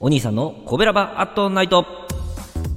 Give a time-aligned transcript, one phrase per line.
[0.00, 1.84] お兄さんのコベラバアットナイト。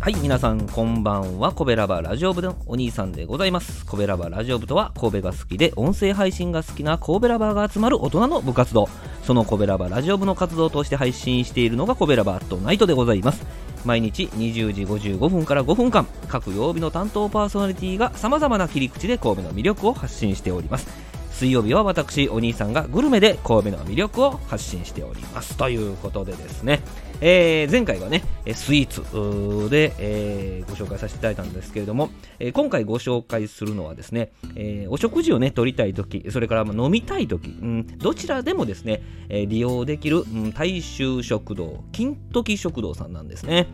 [0.00, 1.52] はい皆さんこんばんは。
[1.52, 3.84] コベラバラジオ部のお兄さんでございます。
[3.84, 8.88] コベラバラジオ部とは神戸が好きで音声配信が好きな神戸ラバーが集まる大人の部活動。
[9.22, 13.44] そのコベラバラジオ部の活動として配信しているのがコベラバアットナイトでございます。
[13.84, 16.06] 毎日20時55分から5分間。
[16.26, 21.09] 各曜日の担当パーソナリティがさまざまな切り口で神戸の魅力を発信しております。
[21.40, 25.56] 水曜日は私お兄さんがグルメで神戸の魅力を発信しております。
[25.56, 26.82] ということでですね、
[27.22, 28.22] えー、前回はね
[28.54, 39.00] スイーツで、えー、ご紹介させていただいたんですけれども、えー、今回ご紹介するのはですね、えお食事をね取りたい時それから飲みたい時、うん、どちらでもですね、
[39.30, 43.66] え利用できる、うん、大衆食堂金時食堂さんなんですね。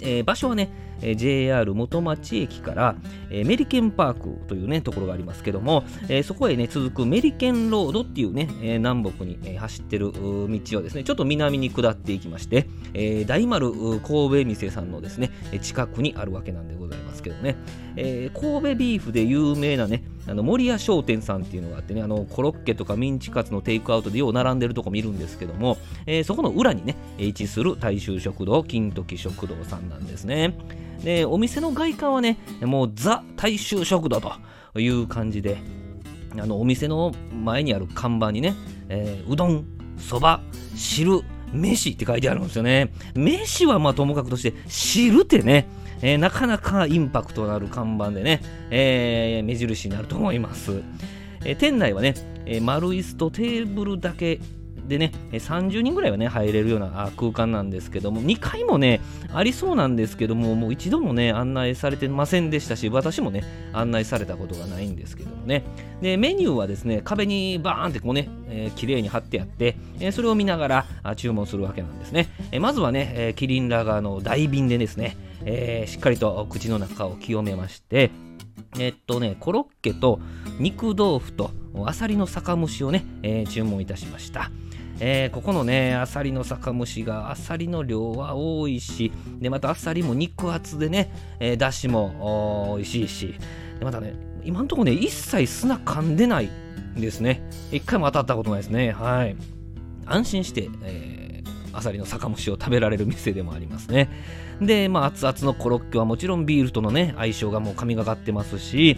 [0.00, 2.96] えー、場所はね、えー、JR 元町駅から、
[3.30, 15.30] えー、メリケンパークというねところがありますけども、え、そこへね続くメリケンロードっていうね、え、南北に、え、走ってる道をですねちょっと南に下っていきまして、え、大丸神戸店さんのですね
[15.62, 17.56] 近くにあるわけなんでございますけどね、
[17.96, 30.54] え、神戸ビーフで有名なねあの森屋商店さんっていうのがあってねあのコロッケとかミンチカツのテイクアウトでよう並んでるとこ見るんですけども、えー、そこの裏にね位置する大衆食堂金時食堂さんなんですね。
[31.02, 35.58] でお店の外観はねもうザ大衆食堂という感じで
[36.38, 38.54] あのお店の前にある看板にね、
[38.88, 39.64] えー、うどん
[39.98, 40.40] そば
[40.74, 45.68] 汁飯って書いてあるんですよね飯はまあともかくとして汁ってね
[46.00, 48.40] えー、なかなかインパクトのある看板でね、
[48.70, 50.82] えー、目印になると思います。
[51.44, 52.14] えー、店内はね、
[52.46, 54.40] え丸椅子とテーブルだけ
[54.88, 59.00] でね、30人ぐらいはね、入れるような空間なんですけども、2階もね、
[59.32, 65.64] ありそうなんですけども、もう一度もね、案内されてませんでしたし、私もね、案内されたことがないんですけどもね。
[66.00, 72.28] で、メニューはですね、壁にバーンってこうね、えー、綺麗に貼ってあって、えー、それを見ながら注文するわけなんですね。
[72.50, 78.10] えー、まずはね、えー、キリンラガーの大瓶でですね、えー、しっかりと口の中を清めまして、
[78.78, 80.20] えっとね、コロッケと
[80.58, 81.50] 肉豆腐と
[81.86, 84.50] あさりの酒蒸しをね、えー、注文いたしました。
[85.00, 93.34] えー、ここのね、あさりの酒蒸しが、あさりの量は多いし、で、またあさりも肉厚でね、えー、だしも美味しいし、
[93.78, 94.14] でまたね、
[94.44, 96.50] 今んとこね、一切砂噛んでない
[96.96, 97.48] んですね。
[97.70, 98.92] 一回も当たったことないですね。
[98.92, 99.36] はい。
[100.06, 101.27] 安心して、えー、
[101.72, 104.08] あさりの酒蒸しを食べられる店でもありますね。
[104.60, 108.96] で、まあ、熱々のコロッケはもちろんビールとのね、相性がもう神がかってますし、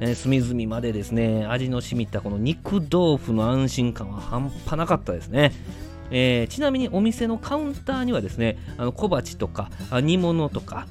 [0.00, 5.52] えー、隅々までですね、味の染みたこの肉豆腐の安心感は半端なかったですね。
[6.10, 9.70] えー、ちなみにお店のカウンターにはですね、あの小鉢とか
[10.02, 10.86] 煮物とか、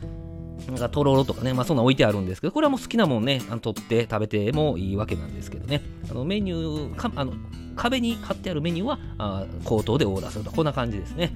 [0.68, 5.82] なんかとろろとかね、まあそんな置いてあるんですけど、これはもう好きなもんね、あの取って食べてもいいわけなんですけどね。
[6.10, 7.34] あのメニューかあの、
[7.76, 11.36] 壁に貼ってあるメニューはあ口頭でオーダーすると、こんな感じですね。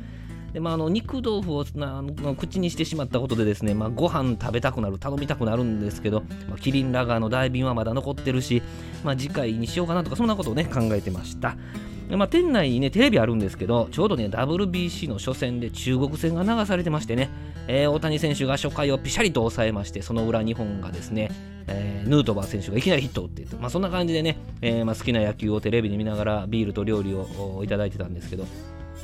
[0.56, 2.02] でまあ、あの肉豆腐をな
[2.38, 8.64] 口にしてしまったことでですね、まあ、ご飯食べたくなる頼みたくなるんですけど、まあ、キリンラガーの大瓶はまだ残ってるし、
[9.04, 11.58] まあ、次回にしようかなとかそんなことをね考えてました、
[12.10, 17.30] まあ、店内にねテレビあるんですけどちょうどね WBC の初戦で中国戦が流されてましてね、
[17.68, 21.32] えー、大谷選手が初回をピシャリと抑えましてその裏日本がですね
[21.68, 28.46] えー、ヌートバー選手がいきなりヒットを打っていて、まあ、そんな感じでね、えーまあ、好きな野球をテレビで見ながらビールと料理をいただいてたんですけど、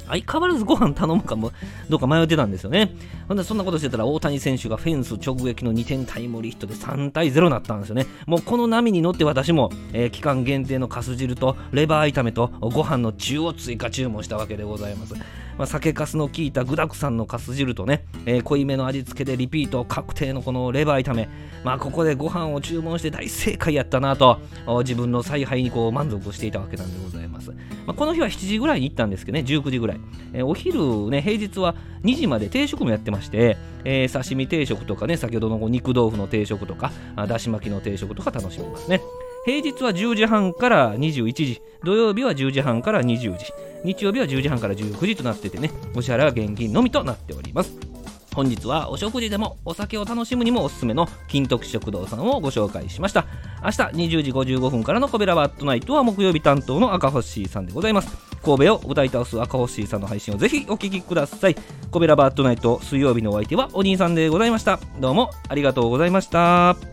[0.08, 1.52] 相変わらずご飯頼むかも
[1.90, 2.94] どうか迷ってたんですよね。
[3.28, 8.06] ほんで、そんなことしてたら大谷選手がフェンス直撃の2点タイムリーヒットで3対0になったんですよね。
[8.26, 15.16] もうこの波に乗って私も、えー、期間限定のかす汁とレバー炒めとご飯の中を追加注文したわけでございます。
[15.62, 21.30] まあ、酒粕の効いた具だくさんのかす汁とね、えー、濃いめの味付けでリピート確定のこのレバー炒め、
[21.64, 24.40] まあ、ここでご飯を注文して大正解やったなと
[24.80, 27.58] 自分の采配にこう満足していたわけなんでございます、ま
[27.90, 30.00] あ、この日は7時ぐらいに行ったんですけどね19時ぐらい、
[30.34, 36.92] えー、お昼ね平日は2時まで定食もやってまして、えー、刺身定食とかね先ほどの肉豆腐の定食とか
[37.28, 39.00] だし巻きの定食とか楽しめますね。
[39.46, 43.54] 平日は10時半から21時土曜日は10時半から20時
[43.84, 47.92] 日曜日は10時半から19時となっててねお支払いは現金のみとなっております。
[48.34, 53.26] 本日はお食事でもお酒を楽しむにもおすすめの金徳食堂さんをご紹介しました。
[53.62, 58.16] 明日20時55分からのコベラバットナイトは木曜日担当の赤星さんでございます。
[58.42, 61.56] 神戸を歌い倒す赤星さんの配信をぜひお聴きください。
[61.92, 64.80] コベラバットナイト水曜日のお相手はお兄さんでございました。
[65.00, 66.91] どうもありがとうございました。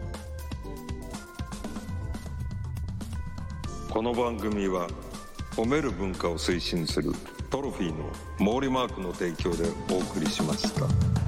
[3.99, 4.87] この番組は
[5.57, 7.11] 褒める文化を推進する
[7.51, 8.09] トロフィーの
[8.39, 11.28] 毛利マークの提供でお送りしました。